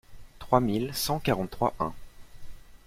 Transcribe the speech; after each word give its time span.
trois 0.39 0.61
mille 0.61 0.95
cent 0.95 1.19
quarante-trois-un. 1.19 1.93